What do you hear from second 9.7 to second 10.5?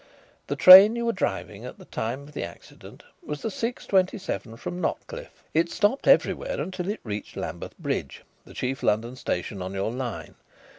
your line.